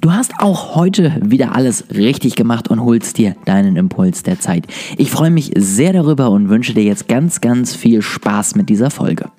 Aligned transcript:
Du 0.00 0.12
hast 0.12 0.32
auch 0.38 0.76
heute 0.76 1.14
wieder 1.22 1.54
alles 1.54 1.90
richtig 1.90 2.34
gemacht 2.34 2.68
und 2.68 2.82
holst 2.82 3.18
dir 3.18 3.36
deinen 3.44 3.76
Impuls 3.76 4.22
der 4.22 4.40
Zeit. 4.40 4.66
Ich 4.96 5.10
freue 5.10 5.30
mich 5.30 5.52
sehr 5.56 5.92
darüber 5.92 6.30
und 6.30 6.48
wünsche 6.48 6.72
dir 6.72 6.84
jetzt 6.84 7.06
ganz, 7.06 7.42
ganz 7.42 7.76
viel 7.76 8.00
Spaß 8.00 8.54
mit 8.54 8.70
dieser 8.70 8.90
Folge. 8.90 9.30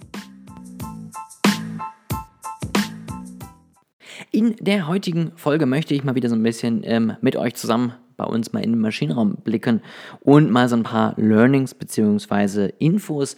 In 4.29 4.55
der 4.59 4.87
heutigen 4.87 5.31
Folge 5.35 5.65
möchte 5.65 5.95
ich 5.95 6.03
mal 6.03 6.13
wieder 6.13 6.29
so 6.29 6.35
ein 6.35 6.43
bisschen 6.43 6.81
ähm, 6.83 7.13
mit 7.21 7.35
euch 7.35 7.55
zusammen 7.55 7.93
bei 8.21 8.27
uns 8.27 8.53
mal 8.53 8.63
in 8.63 8.73
den 8.73 8.79
Maschinenraum 8.79 9.35
blicken 9.43 9.81
und 10.19 10.51
mal 10.51 10.69
so 10.69 10.75
ein 10.75 10.83
paar 10.83 11.13
Learnings 11.17 11.73
bzw. 11.73 12.71
Infos, 12.77 13.35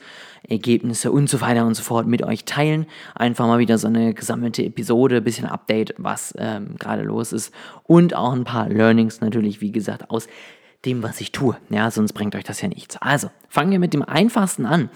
Ergebnisse 0.47 1.11
und 1.11 1.29
so 1.29 1.39
weiter 1.39 1.65
und 1.65 1.75
so 1.75 1.83
fort 1.83 2.05
mit 2.05 2.21
euch 2.21 2.43
teilen. 2.43 2.85
Einfach 3.15 3.47
mal 3.47 3.59
wieder 3.59 3.77
so 3.77 3.87
eine 3.87 4.13
gesammelte 4.13 4.63
Episode, 4.63 5.21
bisschen 5.21 5.47
Update, 5.47 5.95
was 5.97 6.33
ähm, 6.37 6.75
gerade 6.77 7.03
los 7.03 7.31
ist 7.31 7.53
und 7.83 8.15
auch 8.15 8.33
ein 8.33 8.43
paar 8.43 8.67
Learnings 8.67 9.21
natürlich, 9.21 9.61
wie 9.61 9.71
gesagt, 9.71 10.09
aus 10.09 10.27
dem, 10.83 11.01
was 11.01 11.21
ich 11.21 11.31
tue. 11.31 11.55
Ja, 11.69 11.89
sonst 11.89 12.11
bringt 12.11 12.35
euch 12.35 12.43
das 12.43 12.61
ja 12.61 12.67
nichts. 12.67 12.97
Also, 13.01 13.29
fangen 13.47 13.71
wir 13.71 13.79
mit 13.79 13.93
dem 13.93 14.03
einfachsten 14.03 14.65
an. 14.65 14.89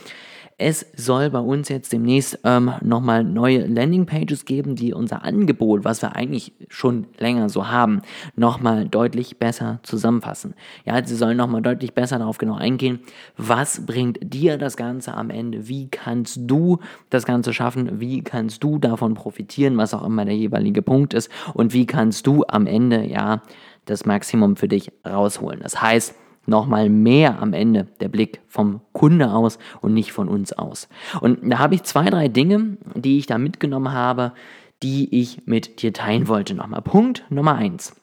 Es 0.59 0.87
soll 0.95 1.29
bei 1.29 1.39
uns 1.39 1.69
jetzt 1.69 1.93
demnächst 1.93 2.39
ähm, 2.43 2.71
nochmal 2.81 3.23
neue 3.23 3.67
Landingpages 3.67 4.43
geben, 4.43 4.75
die 4.75 4.91
unser 4.91 5.23
Angebot, 5.23 5.83
was 5.83 6.01
wir 6.01 6.15
eigentlich 6.15 6.51
schon 6.67 7.05
länger 7.19 7.47
so 7.47 7.67
haben, 7.67 8.01
nochmal 8.35 8.87
deutlich 8.87 9.37
besser 9.37 9.79
zusammenfassen. 9.83 10.55
Ja, 10.83 11.05
sie 11.05 11.15
sollen 11.15 11.37
nochmal 11.37 11.61
deutlich 11.61 11.93
besser 11.93 12.17
darauf 12.17 12.39
genau 12.39 12.55
eingehen, 12.55 13.01
was 13.37 13.85
bringt 13.85 14.17
dir 14.33 14.57
das 14.57 14.77
Ganze 14.77 15.13
am 15.13 15.29
Ende, 15.29 15.67
wie 15.67 15.89
kannst 15.89 16.39
du 16.41 16.79
das 17.11 17.27
Ganze 17.27 17.53
schaffen, 17.53 17.99
wie 17.99 18.23
kannst 18.23 18.63
du 18.63 18.79
davon 18.79 19.13
profitieren, 19.13 19.77
was 19.77 19.93
auch 19.93 20.03
immer 20.03 20.25
der 20.25 20.35
jeweilige 20.35 20.81
Punkt 20.81 21.13
ist 21.13 21.29
und 21.53 21.73
wie 21.73 21.85
kannst 21.85 22.25
du 22.25 22.43
am 22.47 22.65
Ende 22.65 23.05
ja 23.05 23.43
das 23.85 24.05
Maximum 24.05 24.55
für 24.55 24.67
dich 24.67 24.91
rausholen. 25.05 25.59
Das 25.61 25.79
heißt, 25.79 26.15
nochmal 26.47 26.89
mehr 26.89 27.39
am 27.41 27.53
Ende 27.53 27.87
der 27.99 28.09
Blick 28.09 28.41
vom 28.47 28.81
Kunde 28.93 29.31
aus 29.31 29.59
und 29.81 29.93
nicht 29.93 30.11
von 30.11 30.27
uns 30.27 30.53
aus. 30.53 30.89
Und 31.21 31.39
da 31.43 31.59
habe 31.59 31.75
ich 31.75 31.83
zwei, 31.83 32.09
drei 32.09 32.27
Dinge, 32.27 32.77
die 32.95 33.19
ich 33.19 33.27
da 33.27 33.37
mitgenommen 33.37 33.93
habe, 33.93 34.33
die 34.81 35.19
ich 35.19 35.45
mit 35.45 35.81
dir 35.81 35.93
teilen 35.93 36.27
wollte. 36.27 36.55
Nochmal 36.55 36.81
Punkt 36.81 37.25
Nummer 37.29 37.55
eins. 37.55 37.95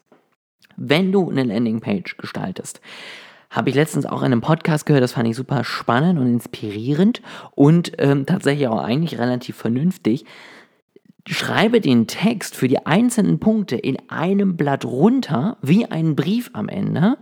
Wenn 0.77 1.13
du 1.13 1.31
eine 1.31 1.45
Landingpage 1.45 2.17
gestaltest, 2.17 2.81
habe 3.51 3.71
ich 3.71 3.77
letztens 3.77 4.07
auch 4.07 4.21
in 4.21 4.33
einem 4.33 4.41
Podcast 4.41 4.85
gehört, 4.85 5.05
das 5.05 5.13
fand 5.13 5.29
ich 5.29 5.37
super 5.37 5.63
spannend 5.63 6.19
und 6.19 6.27
inspirierend 6.27 7.23
und 7.53 7.93
ähm, 7.99 8.27
tatsächlich 8.27 8.67
auch 8.67 8.83
eigentlich 8.83 9.19
relativ 9.19 9.57
vernünftig 9.57 10.25
schreibe 11.27 11.81
den 11.81 12.07
Text 12.07 12.55
für 12.55 12.69
die 12.69 12.85
einzelnen 12.85 13.39
Punkte 13.39 13.77
in 13.77 13.97
einem 14.11 14.57
Blatt 14.57 14.85
runter, 14.85 15.57
wie 15.63 15.87
einen 15.87 16.17
Brief 16.17 16.51
am 16.53 16.69
Ende, 16.69 17.17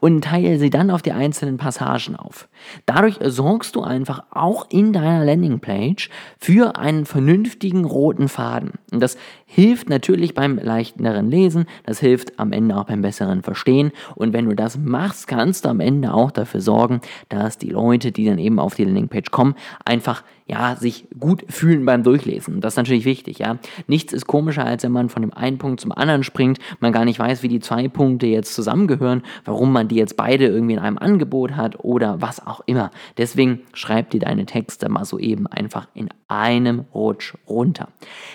und 0.00 0.24
teile 0.24 0.58
sie 0.58 0.68
dann 0.68 0.90
auf 0.90 1.00
die 1.00 1.12
einzelnen 1.12 1.56
Passagen 1.56 2.16
auf. 2.16 2.48
Dadurch 2.84 3.18
sorgst 3.22 3.74
du 3.74 3.82
einfach 3.82 4.24
auch 4.30 4.68
in 4.70 4.92
deiner 4.92 5.24
Landingpage 5.24 6.10
für 6.38 6.76
einen 6.76 7.06
vernünftigen 7.06 7.84
roten 7.84 8.28
Faden. 8.28 8.72
Und 8.92 9.00
das 9.00 9.16
hilft 9.46 9.88
natürlich 9.88 10.34
beim 10.34 10.58
leichteren 10.58 11.30
Lesen, 11.30 11.66
das 11.84 12.00
hilft 12.00 12.38
am 12.38 12.52
Ende 12.52 12.76
auch 12.76 12.84
beim 12.84 13.00
besseren 13.00 13.42
Verstehen. 13.42 13.92
Und 14.16 14.32
wenn 14.32 14.46
du 14.46 14.56
das 14.56 14.76
machst, 14.76 15.28
kannst 15.28 15.64
du 15.64 15.68
am 15.68 15.80
Ende 15.80 16.12
auch 16.12 16.32
dafür 16.32 16.60
sorgen, 16.60 17.00
dass 17.28 17.56
die 17.56 17.70
Leute, 17.70 18.10
die 18.10 18.26
dann 18.26 18.38
eben 18.38 18.58
auf 18.58 18.74
die 18.74 18.84
Landingpage 18.84 19.30
kommen, 19.30 19.54
einfach 19.84 20.24
ja, 20.48 20.76
sich 20.76 21.08
gut 21.18 21.44
fühlen 21.48 21.84
beim 21.84 22.04
Durchlesen. 22.04 22.60
Das 22.60 22.74
ist 22.74 22.76
natürlich 22.76 23.04
wichtig, 23.04 23.40
ja. 23.40 23.58
Nichts 23.88 24.12
ist 24.12 24.26
komischer, 24.26 24.64
als 24.64 24.84
wenn 24.84 24.92
man 24.92 25.08
von 25.08 25.22
dem 25.22 25.32
einen 25.32 25.58
Punkt 25.58 25.80
zum 25.80 25.90
anderen 25.90 26.22
springt, 26.22 26.58
man 26.78 26.92
gar 26.92 27.04
nicht 27.04 27.18
weiß, 27.18 27.42
wie 27.42 27.48
die 27.48 27.58
zwei 27.58 27.88
Punkte 27.88 28.26
jetzt 28.26 28.54
zusammengehören, 28.54 29.22
warum 29.44 29.72
man 29.72 29.88
die 29.88 29.96
jetzt 29.96 30.16
beide 30.16 30.46
irgendwie 30.46 30.74
in 30.74 30.78
einem 30.78 30.98
Angebot 30.98 31.56
hat 31.56 31.84
oder 31.84 32.20
was 32.20 32.46
auch 32.46 32.60
immer. 32.66 32.92
Deswegen 33.18 33.62
schreib 33.72 34.10
dir 34.10 34.20
deine 34.20 34.46
Texte 34.46 34.88
mal 34.88 35.04
so 35.04 35.18
eben 35.18 35.48
einfach 35.48 35.88
in 35.94 36.08
einem 36.28 36.84
Rutsch 36.94 37.34
runter. 37.48 37.88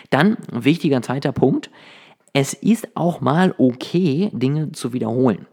Dann, 0.09 0.38
wichtiger 0.52 1.00
zweiter 1.03 1.31
Punkt, 1.31 1.69
es 2.34 2.53
ist 2.53 2.95
auch 2.95 3.22
mal 3.22 3.53
okay, 3.57 4.29
Dinge 4.34 4.72
zu 4.72 4.94
wiederholen. 4.94 5.47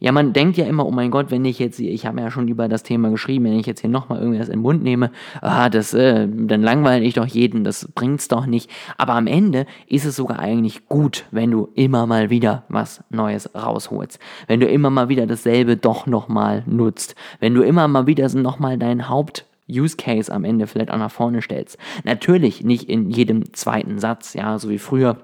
Ja, 0.00 0.12
man 0.12 0.32
denkt 0.32 0.56
ja 0.56 0.64
immer, 0.64 0.86
oh 0.86 0.92
mein 0.92 1.10
Gott, 1.10 1.32
wenn 1.32 1.44
ich 1.44 1.58
jetzt, 1.58 1.80
ich 1.80 2.06
habe 2.06 2.20
ja 2.20 2.30
schon 2.30 2.46
über 2.46 2.68
das 2.68 2.84
Thema 2.84 3.10
geschrieben, 3.10 3.46
wenn 3.46 3.58
ich 3.58 3.66
jetzt 3.66 3.80
hier 3.80 3.90
nochmal 3.90 4.20
irgendwas 4.20 4.46
in 4.46 4.58
den 4.58 4.62
Mund 4.62 4.84
nehme, 4.84 5.10
ah, 5.40 5.68
das, 5.68 5.92
äh, 5.92 6.28
dann 6.28 6.62
langweile 6.62 7.04
ich 7.04 7.14
doch 7.14 7.26
jeden, 7.26 7.64
das 7.64 7.88
bringt's 7.96 8.28
doch 8.28 8.46
nicht. 8.46 8.70
Aber 8.96 9.14
am 9.14 9.26
Ende 9.26 9.66
ist 9.88 10.04
es 10.04 10.14
sogar 10.14 10.38
eigentlich 10.38 10.86
gut, 10.86 11.24
wenn 11.32 11.50
du 11.50 11.68
immer 11.74 12.06
mal 12.06 12.30
wieder 12.30 12.62
was 12.68 13.02
Neues 13.10 13.52
rausholst. 13.56 14.20
Wenn 14.46 14.60
du 14.60 14.68
immer 14.68 14.90
mal 14.90 15.08
wieder 15.08 15.26
dasselbe 15.26 15.76
doch 15.76 16.06
nochmal 16.06 16.62
nutzt. 16.66 17.16
Wenn 17.40 17.54
du 17.54 17.62
immer 17.62 17.88
mal 17.88 18.06
wieder 18.06 18.28
nochmal 18.36 18.78
deinen 18.78 19.08
Haupt 19.08 19.46
Use 19.68 19.96
Case 19.96 20.32
am 20.32 20.44
Ende 20.44 20.66
vielleicht 20.66 20.90
auch 20.90 20.98
nach 20.98 21.10
vorne 21.10 21.42
stellst. 21.42 21.78
Natürlich 22.04 22.64
nicht 22.64 22.88
in 22.88 23.10
jedem 23.10 23.52
zweiten 23.52 23.98
Satz, 23.98 24.34
ja, 24.34 24.58
so 24.58 24.70
wie 24.70 24.78
früher 24.78 25.18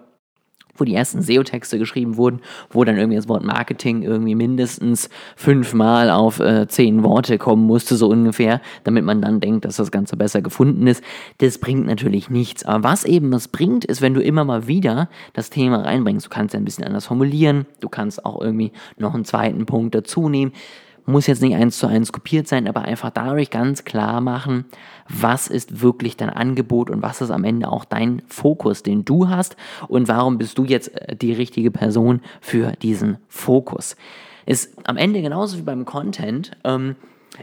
wo 0.76 0.84
die 0.84 0.94
ersten 0.94 1.22
SEO-Texte 1.22 1.78
geschrieben 1.78 2.16
wurden, 2.16 2.40
wo 2.70 2.84
dann 2.84 2.96
irgendwie 2.96 3.16
das 3.16 3.28
Wort 3.28 3.44
Marketing 3.44 4.02
irgendwie 4.02 4.34
mindestens 4.34 5.08
fünfmal 5.36 6.10
auf 6.10 6.40
äh, 6.40 6.66
zehn 6.68 7.02
Worte 7.02 7.38
kommen 7.38 7.64
musste, 7.64 7.96
so 7.96 8.08
ungefähr, 8.08 8.60
damit 8.82 9.04
man 9.04 9.22
dann 9.22 9.40
denkt, 9.40 9.64
dass 9.64 9.76
das 9.76 9.90
Ganze 9.90 10.16
besser 10.16 10.42
gefunden 10.42 10.86
ist. 10.86 11.02
Das 11.38 11.58
bringt 11.58 11.86
natürlich 11.86 12.30
nichts. 12.30 12.64
Aber 12.64 12.84
was 12.84 13.04
eben 13.04 13.32
was 13.32 13.48
bringt, 13.48 13.84
ist, 13.84 14.02
wenn 14.02 14.14
du 14.14 14.22
immer 14.22 14.44
mal 14.44 14.66
wieder 14.66 15.08
das 15.32 15.50
Thema 15.50 15.82
reinbringst. 15.82 16.26
Du 16.26 16.30
kannst 16.30 16.54
ja 16.54 16.60
ein 16.60 16.64
bisschen 16.64 16.84
anders 16.84 17.06
formulieren, 17.06 17.66
du 17.80 17.88
kannst 17.88 18.24
auch 18.24 18.40
irgendwie 18.40 18.72
noch 18.98 19.14
einen 19.14 19.24
zweiten 19.24 19.66
Punkt 19.66 19.94
dazu 19.94 20.28
nehmen 20.28 20.52
muss 21.06 21.26
jetzt 21.26 21.42
nicht 21.42 21.54
eins 21.54 21.78
zu 21.78 21.86
eins 21.86 22.12
kopiert 22.12 22.48
sein, 22.48 22.66
aber 22.66 22.82
einfach 22.82 23.10
dadurch 23.10 23.50
ganz 23.50 23.84
klar 23.84 24.20
machen, 24.20 24.64
was 25.08 25.48
ist 25.48 25.82
wirklich 25.82 26.16
dein 26.16 26.30
Angebot 26.30 26.90
und 26.90 27.02
was 27.02 27.20
ist 27.20 27.30
am 27.30 27.44
Ende 27.44 27.70
auch 27.70 27.84
dein 27.84 28.22
Fokus, 28.26 28.82
den 28.82 29.04
du 29.04 29.28
hast 29.28 29.56
und 29.88 30.08
warum 30.08 30.38
bist 30.38 30.56
du 30.58 30.64
jetzt 30.64 30.94
äh, 30.94 31.16
die 31.16 31.32
richtige 31.32 31.70
Person 31.70 32.20
für 32.40 32.72
diesen 32.72 33.18
Fokus. 33.28 33.96
Ist 34.46 34.76
am 34.86 34.96
Ende 34.96 35.22
genauso 35.22 35.58
wie 35.58 35.62
beim 35.62 35.84
Content. 35.84 36.52
Ähm, 36.64 36.96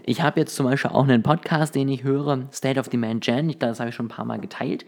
ich 0.03 0.21
habe 0.21 0.39
jetzt 0.39 0.55
zum 0.55 0.65
Beispiel 0.65 0.91
auch 0.91 1.03
einen 1.03 1.23
Podcast, 1.23 1.75
den 1.75 1.89
ich 1.89 2.03
höre, 2.03 2.47
State 2.51 2.79
of 2.79 2.89
Demand 2.89 3.23
Gen, 3.23 3.49
ich 3.49 3.59
glaube, 3.59 3.71
das 3.71 3.79
habe 3.79 3.89
ich 3.89 3.95
schon 3.95 4.05
ein 4.05 4.09
paar 4.09 4.25
Mal 4.25 4.39
geteilt. 4.39 4.85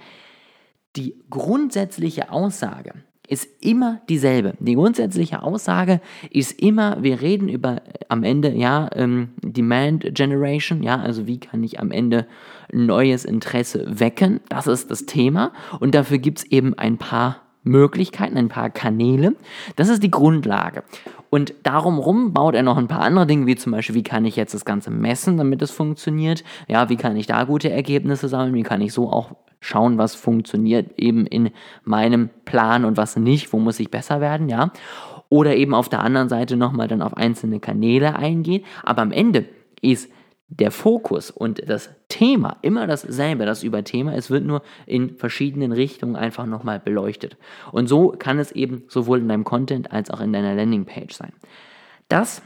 Die 0.96 1.16
grundsätzliche 1.30 2.32
Aussage, 2.32 2.94
ist 3.28 3.48
immer 3.62 4.02
dieselbe. 4.10 4.54
Die 4.60 4.76
grundsätzliche 4.76 5.44
Aussage 5.44 6.02
ist 6.30 6.62
immer, 6.62 7.02
wir 7.02 7.22
reden 7.22 7.48
über 7.48 7.82
am 8.10 8.24
Ende, 8.24 8.54
ja, 8.54 8.90
ähm, 8.94 9.30
Demand 9.42 10.14
Generation, 10.14 10.84
ja, 10.84 11.00
also 11.00 11.26
wie 11.26 11.40
kann 11.40 11.64
ich 11.64 11.80
am 11.80 11.92
Ende 11.92 12.28
neues 12.72 13.26
Interesse 13.26 14.00
wecken? 14.00 14.42
Das 14.50 14.68
ist 14.68 14.92
das 14.92 15.06
Thema 15.06 15.54
und 15.80 15.96
dafür 15.96 16.18
gibt 16.18 16.40
es 16.40 16.46
eben 16.46 16.78
ein 16.78 16.98
paar 16.98 17.38
Möglichkeiten, 17.64 18.38
ein 18.38 18.50
paar 18.50 18.70
Kanäle. 18.70 19.36
Das 19.78 19.90
ist 19.90 20.04
die 20.04 20.12
Grundlage. 20.12 20.84
Und 21.30 21.54
darum 21.64 21.98
rum 21.98 22.34
baut 22.34 22.56
er 22.56 22.64
noch 22.64 22.78
ein 22.78 22.88
paar 22.88 23.02
andere 23.02 23.26
Dinge, 23.26 23.48
wie 23.48 23.56
zum 23.56 23.72
Beispiel, 23.72 23.96
wie 23.96 24.04
kann 24.04 24.26
ich 24.26 24.36
jetzt 24.36 24.54
das 24.54 24.66
Ganze 24.66 24.92
messen, 24.92 25.38
damit 25.38 25.62
es 25.62 25.72
funktioniert? 25.72 26.44
Ja, 26.68 26.90
wie 26.90 26.98
kann 26.98 27.16
ich 27.16 27.26
da 27.26 27.46
gute 27.46 27.72
Ergebnisse 27.72 28.28
sammeln? 28.28 28.54
Wie 28.54 28.64
kann 28.64 28.82
ich 28.82 28.94
so 28.94 29.10
auch 29.10 29.36
schauen, 29.64 29.98
was 29.98 30.16
funktioniert 30.16 31.00
eben 31.00 31.26
in 31.26 31.52
meinem 31.84 32.30
Plan 32.46 32.86
und 32.86 32.98
was 32.98 33.16
nicht, 33.16 33.54
wo 33.54 33.60
muss 33.60 33.80
ich 33.80 33.90
besser 33.90 34.22
werden, 34.22 34.50
ja. 34.50 34.72
Oder 35.30 35.56
eben 35.56 35.74
auf 35.74 35.90
der 35.90 36.04
anderen 36.04 36.30
Seite 36.30 36.58
nochmal 36.58 36.88
dann 36.88 37.02
auf 37.02 37.18
einzelne 37.18 37.60
Kanäle 37.60 38.16
eingehen. 38.16 38.64
Aber 38.84 39.02
am 39.02 39.12
Ende 39.12 39.46
ist 39.82 40.12
der 40.48 40.70
Fokus 40.70 41.32
und 41.32 41.68
das 41.68 41.90
Thema 42.10 42.58
immer 42.62 42.86
dasselbe, 42.86 43.46
das 43.46 43.64
Überthema. 43.64 44.14
Es 44.14 44.30
wird 44.30 44.44
nur 44.44 44.62
in 44.86 45.16
verschiedenen 45.16 45.72
Richtungen 45.72 46.16
einfach 46.16 46.46
nochmal 46.46 46.80
beleuchtet. 46.80 47.38
Und 47.72 47.88
so 47.88 48.10
kann 48.10 48.38
es 48.38 48.52
eben 48.52 48.84
sowohl 48.88 49.20
in 49.20 49.28
deinem 49.28 49.44
Content 49.44 49.92
als 49.92 50.12
auch 50.12 50.22
in 50.22 50.34
deiner 50.34 50.54
Landingpage 50.54 51.14
sein. 51.14 51.34
Das 52.10 52.44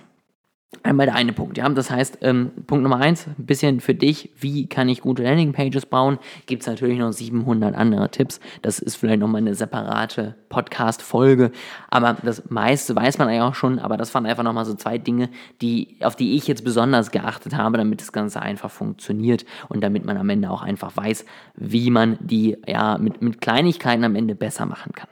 Einmal 0.83 1.05
der 1.05 1.15
eine 1.15 1.31
Punkt, 1.31 1.57
ja. 1.57 1.67
Das 1.69 1.89
heißt, 1.89 2.19
ähm, 2.21 2.51
Punkt 2.67 2.83
Nummer 2.83 2.97
eins, 2.97 3.25
ein 3.25 3.45
bisschen 3.45 3.79
für 3.79 3.95
dich, 3.95 4.31
wie 4.37 4.67
kann 4.67 4.89
ich 4.89 4.99
gute 4.99 5.23
Landingpages 5.23 5.85
bauen? 5.85 6.19
Gibt 6.45 6.63
es 6.63 6.67
natürlich 6.67 6.99
noch 6.99 7.13
700 7.13 7.73
andere 7.73 8.11
Tipps. 8.11 8.41
Das 8.63 8.79
ist 8.79 8.97
vielleicht 8.97 9.21
nochmal 9.21 9.41
eine 9.41 9.55
separate 9.55 10.35
Podcast-Folge. 10.49 11.51
Aber 11.89 12.17
das 12.21 12.49
meiste 12.49 12.93
weiß 12.95 13.17
man 13.17 13.29
eigentlich 13.29 13.41
auch 13.41 13.55
schon. 13.55 13.79
Aber 13.79 13.95
das 13.95 14.13
waren 14.13 14.25
einfach 14.25 14.43
nochmal 14.43 14.65
so 14.65 14.73
zwei 14.73 14.97
Dinge, 14.97 15.29
die, 15.61 15.95
auf 16.01 16.17
die 16.17 16.35
ich 16.35 16.47
jetzt 16.47 16.65
besonders 16.65 17.11
geachtet 17.11 17.55
habe, 17.55 17.77
damit 17.77 18.01
das 18.01 18.11
Ganze 18.11 18.41
einfach 18.41 18.69
funktioniert 18.69 19.45
und 19.69 19.81
damit 19.81 20.03
man 20.03 20.17
am 20.17 20.29
Ende 20.29 20.51
auch 20.51 20.63
einfach 20.63 20.95
weiß, 20.97 21.23
wie 21.55 21.89
man 21.89 22.17
die, 22.19 22.57
ja, 22.67 22.97
mit, 22.97 23.21
mit 23.21 23.39
Kleinigkeiten 23.39 24.03
am 24.03 24.15
Ende 24.15 24.35
besser 24.35 24.65
machen 24.65 24.91
kann. 24.91 25.09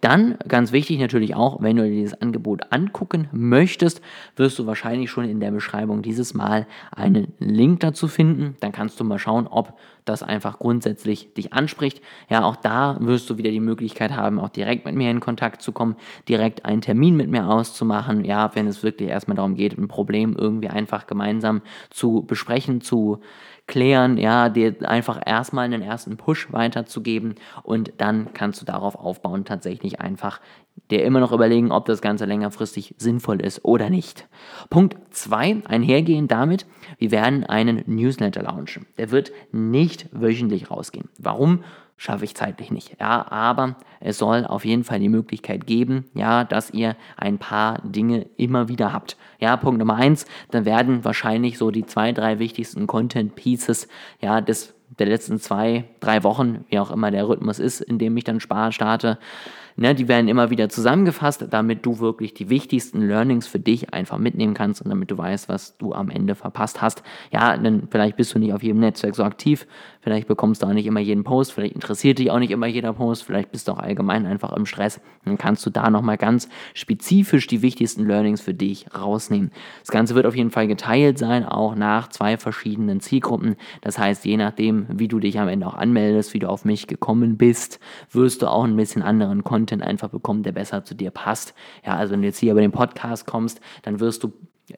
Dann, 0.00 0.36
ganz 0.48 0.72
wichtig 0.72 0.98
natürlich 0.98 1.34
auch, 1.34 1.62
wenn 1.62 1.76
du 1.76 1.84
dir 1.84 1.90
dieses 1.90 2.20
Angebot 2.20 2.72
angucken 2.72 3.28
möchtest, 3.32 4.00
wirst 4.36 4.58
du 4.58 4.66
wahrscheinlich 4.66 5.10
schon 5.10 5.24
in 5.24 5.40
der 5.40 5.50
Beschreibung 5.50 6.02
dieses 6.02 6.34
Mal 6.34 6.66
einen 6.90 7.32
Link 7.38 7.80
dazu 7.80 8.08
finden. 8.08 8.56
Dann 8.60 8.72
kannst 8.72 8.98
du 9.00 9.04
mal 9.04 9.18
schauen, 9.18 9.46
ob 9.46 9.78
das 10.04 10.22
einfach 10.22 10.58
grundsätzlich 10.58 11.34
dich 11.34 11.52
anspricht. 11.52 12.02
Ja, 12.28 12.44
auch 12.44 12.56
da 12.56 12.96
wirst 13.00 13.30
du 13.30 13.38
wieder 13.38 13.50
die 13.50 13.60
Möglichkeit 13.60 14.12
haben, 14.16 14.38
auch 14.38 14.48
direkt 14.48 14.84
mit 14.84 14.94
mir 14.94 15.10
in 15.10 15.20
Kontakt 15.20 15.62
zu 15.62 15.72
kommen, 15.72 15.96
direkt 16.28 16.64
einen 16.64 16.80
Termin 16.80 17.16
mit 17.16 17.30
mir 17.30 17.48
auszumachen. 17.48 18.24
Ja, 18.24 18.54
wenn 18.54 18.66
es 18.66 18.82
wirklich 18.82 19.08
erstmal 19.08 19.36
darum 19.36 19.54
geht, 19.54 19.78
ein 19.78 19.88
Problem 19.88 20.36
irgendwie 20.36 20.68
einfach 20.68 21.06
gemeinsam 21.06 21.62
zu 21.90 22.24
besprechen, 22.26 22.80
zu 22.80 23.20
klären, 23.66 24.18
ja, 24.18 24.48
dir 24.48 24.74
einfach 24.82 25.20
erstmal 25.24 25.64
einen 25.64 25.82
ersten 25.82 26.16
Push 26.16 26.52
weiterzugeben 26.52 27.36
und 27.62 27.92
dann 27.98 28.34
kannst 28.34 28.60
du 28.60 28.66
darauf 28.66 28.96
aufbauen, 28.96 29.44
tatsächlich 29.44 30.00
einfach 30.00 30.40
dir 30.90 31.04
immer 31.04 31.20
noch 31.20 31.32
überlegen, 31.32 31.70
ob 31.70 31.86
das 31.86 32.02
Ganze 32.02 32.24
längerfristig 32.24 32.94
sinnvoll 32.98 33.40
ist 33.40 33.64
oder 33.64 33.88
nicht. 33.88 34.26
Punkt 34.68 34.96
2, 35.10 35.62
einhergehend 35.66 36.30
damit, 36.30 36.66
wir 36.98 37.10
werden 37.10 37.44
einen 37.44 37.82
Newsletter 37.86 38.42
launchen. 38.42 38.86
Der 38.98 39.10
wird 39.10 39.32
nicht 39.52 40.08
wöchentlich 40.12 40.70
rausgehen. 40.70 41.08
Warum? 41.18 41.64
schaffe 42.02 42.24
ich 42.24 42.34
zeitlich 42.34 42.72
nicht. 42.72 42.96
Ja, 42.98 43.30
aber 43.30 43.76
es 44.00 44.18
soll 44.18 44.44
auf 44.44 44.64
jeden 44.64 44.82
Fall 44.82 44.98
die 44.98 45.08
Möglichkeit 45.08 45.68
geben, 45.68 46.06
ja, 46.14 46.42
dass 46.42 46.70
ihr 46.70 46.96
ein 47.16 47.38
paar 47.38 47.80
Dinge 47.84 48.26
immer 48.36 48.68
wieder 48.68 48.92
habt. 48.92 49.16
Ja, 49.38 49.56
Punkt 49.56 49.78
Nummer 49.78 49.94
eins, 49.94 50.26
dann 50.50 50.64
werden 50.64 51.04
wahrscheinlich 51.04 51.58
so 51.58 51.70
die 51.70 51.86
zwei, 51.86 52.10
drei 52.10 52.40
wichtigsten 52.40 52.88
Content 52.88 53.36
Pieces, 53.36 53.86
ja, 54.20 54.40
des 54.40 54.74
der 54.98 55.06
letzten 55.06 55.38
zwei, 55.38 55.84
drei 56.00 56.22
Wochen, 56.22 56.64
wie 56.68 56.78
auch 56.78 56.90
immer 56.90 57.10
der 57.10 57.28
Rhythmus 57.28 57.58
ist, 57.58 57.80
in 57.80 57.98
dem 57.98 58.16
ich 58.16 58.24
dann 58.24 58.40
starte, 58.40 59.18
Ne, 59.76 59.94
die 59.94 60.06
werden 60.06 60.28
immer 60.28 60.50
wieder 60.50 60.68
zusammengefasst, 60.68 61.46
damit 61.50 61.86
du 61.86 61.98
wirklich 61.98 62.34
die 62.34 62.50
wichtigsten 62.50 63.00
Learnings 63.08 63.46
für 63.46 63.58
dich 63.58 63.94
einfach 63.94 64.18
mitnehmen 64.18 64.52
kannst 64.52 64.82
und 64.82 64.90
damit 64.90 65.10
du 65.10 65.16
weißt, 65.16 65.48
was 65.48 65.78
du 65.78 65.94
am 65.94 66.10
Ende 66.10 66.34
verpasst 66.34 66.82
hast. 66.82 67.02
Ja, 67.32 67.56
denn 67.56 67.88
vielleicht 67.90 68.16
bist 68.16 68.34
du 68.34 68.38
nicht 68.38 68.52
auf 68.52 68.62
jedem 68.62 68.80
Netzwerk 68.80 69.14
so 69.14 69.24
aktiv, 69.24 69.66
vielleicht 70.00 70.28
bekommst 70.28 70.62
du 70.62 70.66
auch 70.66 70.72
nicht 70.72 70.86
immer 70.86 71.00
jeden 71.00 71.24
Post, 71.24 71.52
vielleicht 71.52 71.74
interessiert 71.74 72.18
dich 72.18 72.30
auch 72.30 72.38
nicht 72.38 72.50
immer 72.50 72.66
jeder 72.66 72.92
Post, 72.92 73.24
vielleicht 73.24 73.50
bist 73.50 73.68
du 73.68 73.72
auch 73.72 73.78
allgemein 73.78 74.26
einfach 74.26 74.52
im 74.52 74.66
Stress. 74.66 75.00
Dann 75.24 75.38
kannst 75.38 75.64
du 75.64 75.70
da 75.70 75.88
nochmal 75.88 76.18
ganz 76.18 76.48
spezifisch 76.74 77.46
die 77.46 77.62
wichtigsten 77.62 78.06
Learnings 78.06 78.42
für 78.42 78.54
dich 78.54 78.86
rausnehmen. 78.94 79.52
Das 79.80 79.88
Ganze 79.88 80.14
wird 80.14 80.26
auf 80.26 80.36
jeden 80.36 80.50
Fall 80.50 80.66
geteilt 80.66 81.16
sein, 81.18 81.46
auch 81.46 81.76
nach 81.76 82.08
zwei 82.08 82.36
verschiedenen 82.36 83.00
Zielgruppen. 83.00 83.56
Das 83.80 83.98
heißt, 83.98 84.24
je 84.26 84.36
nachdem, 84.36 84.86
wie 84.90 85.08
du 85.08 85.18
dich 85.18 85.38
am 85.38 85.48
Ende 85.48 85.66
auch 85.66 85.74
anmeldest, 85.74 86.34
wie 86.34 86.40
du 86.40 86.48
auf 86.48 86.66
mich 86.66 86.86
gekommen 86.86 87.38
bist, 87.38 87.80
wirst 88.10 88.42
du 88.42 88.48
auch 88.48 88.64
ein 88.64 88.76
bisschen 88.76 89.02
anderen 89.02 89.44
Content 89.44 89.61
Content 89.62 89.82
einfach 89.82 90.08
bekommen, 90.08 90.42
der 90.42 90.52
besser 90.52 90.84
zu 90.84 90.94
dir 90.94 91.10
passt. 91.10 91.54
Ja, 91.86 91.96
also 91.96 92.12
wenn 92.12 92.22
du 92.22 92.26
jetzt 92.26 92.38
hier 92.38 92.52
über 92.52 92.60
den 92.60 92.72
Podcast 92.72 93.26
kommst, 93.26 93.60
dann 93.82 94.00
wirst 94.00 94.24
du 94.24 94.32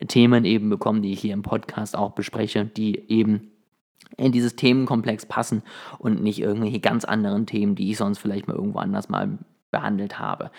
Themen 0.09 0.45
eben 0.45 0.69
bekommen, 0.69 1.03
die 1.03 1.13
ich 1.13 1.21
hier 1.21 1.33
im 1.33 1.43
Podcast 1.43 1.97
auch 1.97 2.13
bespreche, 2.13 2.67
die 2.67 3.11
eben 3.11 3.51
in 4.17 4.33
dieses 4.33 4.57
Themenkomplex 4.57 5.27
passen 5.27 5.63
und 5.99 6.23
nicht 6.23 6.41
irgendwelche 6.41 6.81
ganz 6.81 7.05
anderen 7.05 7.47
Themen, 7.47 7.75
die 7.75 7.91
ich 7.91 7.97
sonst 7.97 8.19
vielleicht 8.19 8.47
mal 8.47 8.57
irgendwo 8.57 8.79
anders 8.79 9.09
mal 9.09 9.39
behandelt 9.71 10.19
habe. 10.19 10.51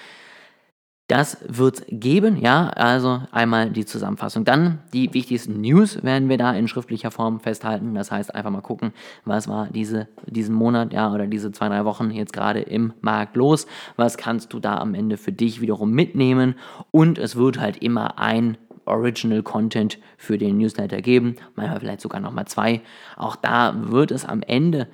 Das 1.07 1.37
wird 1.47 1.81
es 1.81 1.85
geben, 1.87 2.35
ja, 2.37 2.69
also 2.69 3.21
einmal 3.31 3.69
die 3.69 3.85
Zusammenfassung. 3.85 4.43
Dann 4.43 4.79
die 4.91 5.13
wichtigsten 5.13 5.61
News 5.61 6.01
werden 6.03 6.29
wir 6.29 6.39
da 6.39 6.51
in 6.53 6.67
schriftlicher 6.67 7.11
Form 7.11 7.39
festhalten. 7.39 7.93
Das 7.93 8.11
heißt, 8.11 8.33
einfach 8.33 8.49
mal 8.49 8.61
gucken, 8.61 8.91
was 9.23 9.47
war 9.47 9.67
diese, 9.67 10.07
diesen 10.25 10.55
Monat, 10.55 10.93
ja, 10.93 11.13
oder 11.13 11.27
diese 11.27 11.51
zwei, 11.51 11.69
drei 11.69 11.85
Wochen 11.85 12.09
jetzt 12.09 12.33
gerade 12.33 12.61
im 12.61 12.93
Markt 13.01 13.35
los. 13.35 13.67
Was 13.97 14.17
kannst 14.17 14.51
du 14.53 14.59
da 14.59 14.79
am 14.79 14.95
Ende 14.95 15.17
für 15.17 15.31
dich 15.31 15.61
wiederum 15.61 15.91
mitnehmen? 15.91 16.55
Und 16.89 17.19
es 17.19 17.35
wird 17.35 17.59
halt 17.59 17.77
immer 17.83 18.17
ein 18.17 18.57
Original 18.85 19.43
Content 19.43 19.99
für 20.17 20.39
den 20.39 20.57
Newsletter 20.57 21.01
geben, 21.01 21.35
manchmal 21.55 21.79
vielleicht 21.79 22.01
sogar 22.01 22.19
nochmal 22.19 22.45
zwei. 22.45 22.81
Auch 23.15 23.35
da 23.35 23.75
wird 23.91 24.09
es 24.09 24.25
am 24.25 24.41
Ende 24.41 24.87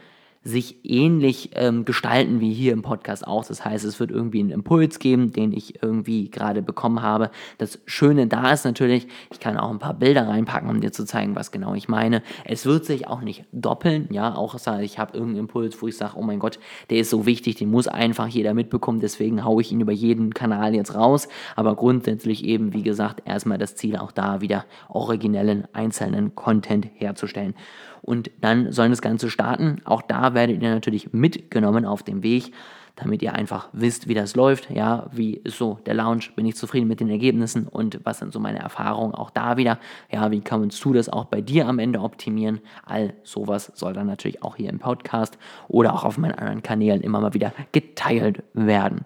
sich 0.44 0.80
ähnlich 0.84 1.52
ähm, 1.54 1.86
gestalten 1.86 2.40
wie 2.40 2.52
hier 2.52 2.74
im 2.74 2.82
Podcast 2.82 3.28
auch. 3.28 3.46
Das 3.46 3.64
heißt, 3.64 3.86
es 3.86 4.00
wird 4.00 4.10
irgendwie 4.10 4.40
einen 4.40 4.50
Impuls 4.50 4.98
geben, 4.98 5.32
den 5.32 5.54
ich 5.54 5.84
irgendwie 5.84 6.32
gerade 6.32 6.64
bekommen 6.64 7.04
habe. 7.04 7.30
Das 7.60 7.80
Schöne 7.86 8.26
da 8.26 8.52
ist 8.52 8.66
natürlich, 8.66 9.08
ich 9.32 9.40
kann 9.40 9.58
auch 9.58 9.70
ein 9.70 9.78
paar 9.78 9.94
Bilder 9.94 10.28
reinpacken, 10.28 10.70
um 10.70 10.82
dir 10.82 10.92
zu 10.92 11.06
zeigen, 11.06 11.36
was 11.36 11.52
genau 11.52 11.76
ich 11.76 11.90
meine. 11.90 12.24
Es 12.44 12.66
wird 12.66 12.86
sich 12.86 13.08
auch 13.08 13.22
nicht 13.22 13.46
doppeln, 13.52 14.08
ja, 14.12 14.36
auch 14.36 14.56
ich 14.82 15.00
habe 15.00 15.14
irgendeinen 15.14 15.46
Impuls, 15.46 15.82
wo 15.82 15.88
ich 15.88 15.98
sage, 15.98 16.14
oh 16.18 16.24
mein 16.24 16.40
Gott, 16.40 16.60
der 16.90 16.98
ist 16.98 17.12
so 17.12 17.26
wichtig, 17.26 17.56
den 17.56 17.70
muss 17.70 17.88
einfach 17.88 18.28
jeder 18.28 18.54
mitbekommen, 18.54 19.00
deswegen 19.00 19.46
haue 19.46 19.62
ich 19.62 19.72
ihn 19.72 19.82
über 19.82 19.92
jeden 19.92 20.34
Kanal 20.34 20.74
jetzt 20.74 20.96
raus. 20.96 21.28
Aber 21.56 21.76
grundsätzlich 21.76 22.44
eben, 22.44 22.74
wie 22.74 22.84
gesagt, 22.84 23.24
erstmal 23.26 23.58
das 23.58 23.76
Ziel 23.76 23.96
auch 23.98 24.12
da 24.12 24.42
wieder 24.42 24.66
originellen 24.90 25.68
einzelnen 25.74 26.34
Content 26.36 26.88
herzustellen 26.96 27.54
und 28.02 28.32
dann 28.42 28.72
soll 28.72 28.90
das 28.90 29.02
Ganze 29.02 29.30
starten. 29.30 29.82
Auch 29.86 30.02
da 30.02 30.34
werdet 30.34 30.62
ihr 30.62 30.70
natürlich 30.70 31.14
mitgenommen 31.14 31.86
auf 31.86 32.04
dem 32.04 32.24
Weg, 32.24 32.52
damit 32.96 33.22
ihr 33.22 33.34
einfach 33.34 33.70
wisst, 33.74 34.08
wie 34.08 34.14
das 34.14 34.36
läuft. 34.36 34.70
Ja, 34.70 35.08
wie 35.12 35.36
ist 35.36 35.58
so 35.58 35.80
der 35.86 35.94
Launch? 35.94 36.36
Bin 36.36 36.46
ich 36.46 36.56
zufrieden 36.56 36.88
mit 36.88 37.00
den 37.00 37.10
Ergebnissen 37.10 37.68
und 37.68 38.00
was 38.04 38.20
sind 38.20 38.34
so 38.34 38.40
meine 38.40 38.60
Erfahrungen 38.60 39.16
auch 39.16 39.30
da 39.30 39.58
wieder? 39.58 39.80
Ja, 40.12 40.32
wie 40.32 40.42
kannst 40.42 40.84
du 40.84 40.94
das 40.94 41.10
auch 41.10 41.26
bei 41.26 41.42
dir 41.42 41.68
am 41.68 41.80
Ende 41.80 42.02
optimieren? 42.02 42.60
All 42.86 43.14
sowas 43.24 43.72
soll 43.76 43.94
dann 43.94 44.08
natürlich 44.08 44.44
auch 44.44 44.56
hier 44.56 44.70
im 44.70 44.80
Podcast 44.80 45.38
oder 45.68 45.94
auch 45.94 46.04
auf 46.04 46.18
meinen 46.18 46.34
anderen 46.34 46.64
Kanälen 46.64 47.02
immer 47.02 47.22
mal 47.22 47.34
wieder 47.34 47.54
geteilt 47.72 48.44
werden. 48.54 49.06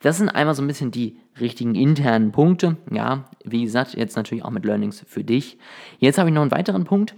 Das 0.00 0.18
sind 0.18 0.28
einmal 0.28 0.54
so 0.54 0.62
ein 0.62 0.68
bisschen 0.68 0.90
die 0.90 1.16
richtigen 1.40 1.74
internen 1.74 2.32
Punkte. 2.32 2.76
Ja, 2.90 3.24
wie 3.44 3.62
gesagt, 3.62 3.94
jetzt 3.94 4.16
natürlich 4.16 4.44
auch 4.44 4.50
mit 4.50 4.64
Learnings 4.64 5.04
für 5.06 5.24
dich. 5.24 5.58
Jetzt 5.98 6.18
habe 6.18 6.28
ich 6.28 6.34
noch 6.34 6.42
einen 6.42 6.50
weiteren 6.50 6.84
Punkt. 6.84 7.14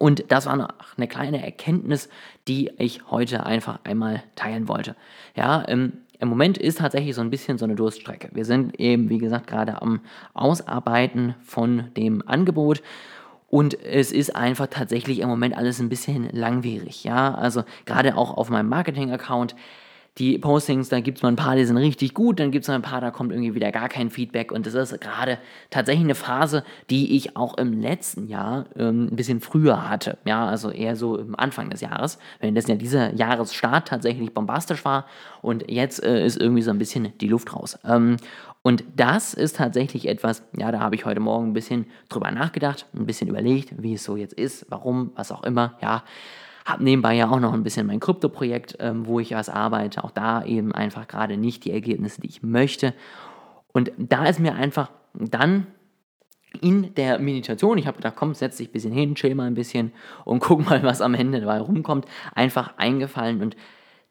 Und 0.00 0.32
das 0.32 0.46
war 0.46 0.56
noch 0.56 0.70
eine 0.96 1.08
kleine 1.08 1.44
Erkenntnis, 1.44 2.08
die 2.48 2.70
ich 2.78 3.10
heute 3.10 3.44
einfach 3.44 3.80
einmal 3.84 4.22
teilen 4.34 4.66
wollte. 4.66 4.96
Ja, 5.36 5.60
im, 5.60 5.92
im 6.18 6.28
Moment 6.28 6.56
ist 6.56 6.78
tatsächlich 6.78 7.14
so 7.14 7.20
ein 7.20 7.28
bisschen 7.28 7.58
so 7.58 7.66
eine 7.66 7.74
Durststrecke. 7.74 8.30
Wir 8.32 8.46
sind 8.46 8.80
eben, 8.80 9.10
wie 9.10 9.18
gesagt, 9.18 9.46
gerade 9.46 9.82
am 9.82 10.00
Ausarbeiten 10.32 11.34
von 11.42 11.92
dem 11.98 12.26
Angebot. 12.26 12.82
Und 13.48 13.78
es 13.84 14.10
ist 14.10 14.34
einfach 14.34 14.68
tatsächlich 14.68 15.18
im 15.18 15.28
Moment 15.28 15.54
alles 15.54 15.80
ein 15.80 15.90
bisschen 15.90 16.30
langwierig. 16.32 17.04
Ja, 17.04 17.34
also 17.34 17.64
gerade 17.84 18.16
auch 18.16 18.38
auf 18.38 18.48
meinem 18.48 18.70
Marketing-Account 18.70 19.54
die 20.18 20.38
Postings, 20.38 20.88
da 20.88 21.00
gibt 21.00 21.18
es 21.18 21.22
mal 21.22 21.30
ein 21.30 21.36
paar, 21.36 21.56
die 21.56 21.64
sind 21.64 21.76
richtig 21.76 22.14
gut, 22.14 22.40
dann 22.40 22.50
gibt 22.50 22.64
es 22.64 22.68
mal 22.68 22.74
ein 22.74 22.82
paar, 22.82 23.00
da 23.00 23.10
kommt 23.10 23.32
irgendwie 23.32 23.54
wieder 23.54 23.72
gar 23.72 23.88
kein 23.88 24.10
Feedback. 24.10 24.52
Und 24.52 24.66
das 24.66 24.74
ist 24.74 25.00
gerade 25.00 25.38
tatsächlich 25.70 26.04
eine 26.04 26.14
Phase, 26.14 26.64
die 26.90 27.16
ich 27.16 27.36
auch 27.36 27.56
im 27.58 27.80
letzten 27.80 28.26
Jahr 28.26 28.66
ähm, 28.76 29.08
ein 29.10 29.16
bisschen 29.16 29.40
früher 29.40 29.88
hatte. 29.88 30.18
Ja, 30.24 30.46
also 30.46 30.70
eher 30.70 30.96
so 30.96 31.16
im 31.16 31.38
Anfang 31.38 31.70
des 31.70 31.80
Jahres, 31.80 32.18
wenn 32.40 32.54
das 32.54 32.66
ja 32.66 32.74
dieser 32.74 33.14
Jahresstart 33.14 33.88
tatsächlich 33.88 34.34
bombastisch 34.34 34.84
war. 34.84 35.06
Und 35.42 35.70
jetzt 35.70 36.02
äh, 36.02 36.24
ist 36.24 36.40
irgendwie 36.40 36.62
so 36.62 36.70
ein 36.70 36.78
bisschen 36.78 37.12
die 37.18 37.28
Luft 37.28 37.54
raus. 37.54 37.78
Ähm, 37.84 38.16
und 38.62 38.84
das 38.94 39.32
ist 39.32 39.56
tatsächlich 39.56 40.06
etwas, 40.06 40.42
ja, 40.56 40.70
da 40.70 40.80
habe 40.80 40.94
ich 40.94 41.06
heute 41.06 41.20
Morgen 41.20 41.48
ein 41.48 41.52
bisschen 41.54 41.86
drüber 42.10 42.30
nachgedacht, 42.30 42.86
ein 42.94 43.06
bisschen 43.06 43.28
überlegt, 43.28 43.82
wie 43.82 43.94
es 43.94 44.04
so 44.04 44.16
jetzt 44.16 44.34
ist, 44.34 44.66
warum, 44.68 45.12
was 45.14 45.32
auch 45.32 45.44
immer, 45.44 45.78
ja. 45.80 46.02
Habe 46.70 46.84
nebenbei 46.84 47.14
ja 47.16 47.28
auch 47.28 47.40
noch 47.40 47.52
ein 47.52 47.64
bisschen 47.64 47.88
mein 47.88 47.98
Krypto-Projekt, 47.98 48.76
ähm, 48.78 49.06
wo 49.06 49.18
ich 49.18 49.32
was 49.32 49.48
arbeite. 49.48 50.04
Auch 50.04 50.12
da 50.12 50.44
eben 50.44 50.72
einfach 50.72 51.08
gerade 51.08 51.36
nicht 51.36 51.64
die 51.64 51.72
Ergebnisse, 51.72 52.20
die 52.20 52.28
ich 52.28 52.44
möchte. 52.44 52.94
Und 53.72 53.90
da 53.98 54.26
ist 54.26 54.38
mir 54.38 54.54
einfach 54.54 54.90
dann 55.14 55.66
in 56.60 56.94
der 56.94 57.18
Meditation, 57.18 57.76
ich 57.76 57.88
habe 57.88 57.96
gedacht, 57.96 58.14
komm, 58.16 58.34
setz 58.34 58.56
dich 58.56 58.68
ein 58.68 58.72
bisschen 58.72 58.92
hin, 58.92 59.16
chill 59.16 59.34
mal 59.34 59.48
ein 59.48 59.54
bisschen 59.54 59.92
und 60.24 60.38
guck 60.44 60.64
mal, 60.64 60.82
was 60.84 61.00
am 61.00 61.14
Ende 61.14 61.40
dabei 61.40 61.60
rumkommt, 61.60 62.06
einfach 62.34 62.76
eingefallen 62.76 63.42
und 63.42 63.56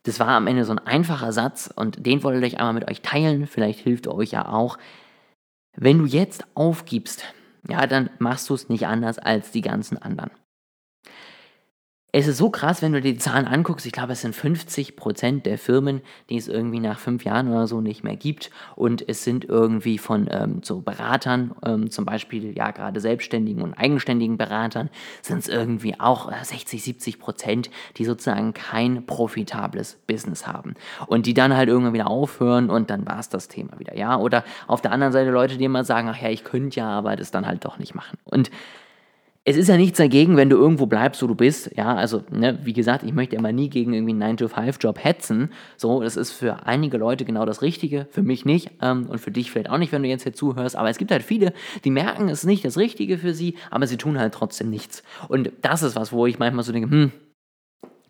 das 0.03 0.19
war 0.19 0.29
am 0.29 0.47
Ende 0.47 0.63
so 0.63 0.71
ein 0.71 0.79
einfacher 0.79 1.33
Satz 1.33 1.71
und 1.73 2.05
den 2.05 2.23
wollte 2.23 2.45
ich 2.45 2.57
einmal 2.57 2.73
mit 2.73 2.89
euch 2.89 3.01
teilen, 3.01 3.47
vielleicht 3.47 3.79
hilft 3.79 4.07
er 4.07 4.15
euch 4.15 4.31
ja 4.31 4.47
auch. 4.47 4.77
Wenn 5.75 5.99
du 5.99 6.05
jetzt 6.05 6.45
aufgibst, 6.55 7.23
ja, 7.69 7.85
dann 7.85 8.09
machst 8.19 8.49
du 8.49 8.53
es 8.53 8.69
nicht 8.69 8.87
anders 8.87 9.19
als 9.19 9.51
die 9.51 9.61
ganzen 9.61 9.97
anderen 9.97 10.31
es 12.11 12.27
ist 12.27 12.37
so 12.37 12.49
krass, 12.49 12.81
wenn 12.81 12.91
du 12.91 13.01
dir 13.01 13.13
die 13.13 13.19
Zahlen 13.19 13.45
anguckst. 13.45 13.85
Ich 13.85 13.91
glaube, 13.91 14.13
es 14.13 14.21
sind 14.21 14.35
50 14.35 14.95
Prozent 14.95 15.45
der 15.45 15.59
Firmen, 15.59 16.01
die 16.29 16.37
es 16.37 16.47
irgendwie 16.47 16.79
nach 16.79 16.97
fünf 16.97 17.23
Jahren 17.23 17.49
oder 17.49 17.67
so 17.67 17.81
nicht 17.81 18.03
mehr 18.03 18.15
gibt. 18.15 18.49
Und 18.75 19.07
es 19.07 19.23
sind 19.23 19.45
irgendwie 19.45 19.99
von 19.99 20.27
ähm, 20.31 20.61
so 20.63 20.81
Beratern, 20.81 21.51
ähm, 21.63 21.91
zum 21.91 22.05
Beispiel 22.05 22.57
ja 22.57 22.71
gerade 22.71 22.99
selbstständigen 22.99 23.61
und 23.61 23.75
eigenständigen 23.75 24.37
Beratern, 24.37 24.89
sind 25.21 25.39
es 25.39 25.47
irgendwie 25.47 25.99
auch 25.99 26.31
60, 26.33 26.83
70 26.83 27.19
Prozent, 27.19 27.69
die 27.97 28.05
sozusagen 28.05 28.53
kein 28.53 29.05
profitables 29.05 29.99
Business 30.07 30.47
haben. 30.47 30.73
Und 31.05 31.27
die 31.27 31.35
dann 31.35 31.55
halt 31.55 31.69
irgendwann 31.69 31.93
wieder 31.93 32.07
aufhören 32.07 32.71
und 32.71 32.89
dann 32.89 33.05
war 33.05 33.19
es 33.19 33.29
das 33.29 33.49
Thema 33.49 33.79
wieder. 33.79 33.95
Ja, 33.95 34.17
oder 34.17 34.43
auf 34.65 34.81
der 34.81 34.93
anderen 34.93 35.13
Seite 35.13 35.29
Leute, 35.29 35.57
die 35.57 35.65
immer 35.65 35.83
sagen, 35.83 36.09
ach 36.09 36.19
ja, 36.19 36.29
ich 36.29 36.43
könnte 36.43 36.79
ja, 36.79 36.89
aber 36.89 37.15
das 37.15 37.29
dann 37.29 37.45
halt 37.45 37.65
doch 37.65 37.77
nicht 37.77 37.93
machen. 37.93 38.17
Und 38.23 38.49
es 39.49 39.57
ist 39.57 39.67
ja 39.67 39.77
nichts 39.77 39.97
dagegen, 39.97 40.37
wenn 40.37 40.51
du 40.51 40.57
irgendwo 40.57 40.85
bleibst, 40.85 41.23
wo 41.23 41.27
du 41.27 41.33
bist. 41.33 41.71
Ja, 41.75 41.95
also, 41.95 42.21
ne, 42.29 42.59
wie 42.63 42.73
gesagt, 42.73 43.03
ich 43.03 43.13
möchte 43.13 43.35
immer 43.35 43.51
nie 43.51 43.67
gegen 43.67 43.93
irgendwie 43.93 44.13
einen 44.13 44.37
9-to-5-Job 44.37 45.03
hetzen. 45.03 45.49
So, 45.75 46.03
das 46.03 46.17
ist 46.17 46.31
für 46.31 46.67
einige 46.67 46.97
Leute 46.99 47.25
genau 47.25 47.45
das 47.47 47.63
Richtige, 47.63 48.05
für 48.11 48.21
mich 48.21 48.45
nicht 48.45 48.69
ähm, 48.79 49.07
und 49.09 49.19
für 49.19 49.31
dich 49.31 49.49
vielleicht 49.49 49.71
auch 49.71 49.79
nicht, 49.79 49.91
wenn 49.91 50.03
du 50.03 50.09
jetzt 50.09 50.21
hier 50.21 50.33
zuhörst. 50.33 50.75
Aber 50.75 50.89
es 50.89 50.99
gibt 50.99 51.09
halt 51.09 51.23
viele, 51.23 51.53
die 51.83 51.89
merken, 51.89 52.29
es 52.29 52.39
ist 52.39 52.45
nicht 52.45 52.63
das 52.63 52.77
Richtige 52.77 53.17
für 53.17 53.33
sie, 53.33 53.55
aber 53.71 53.87
sie 53.87 53.97
tun 53.97 54.19
halt 54.19 54.35
trotzdem 54.35 54.69
nichts. 54.69 55.01
Und 55.29 55.51
das 55.63 55.81
ist 55.81 55.95
was, 55.95 56.13
wo 56.13 56.27
ich 56.27 56.37
manchmal 56.37 56.63
so 56.63 56.71
denke, 56.71 56.91
hm, 56.91 57.11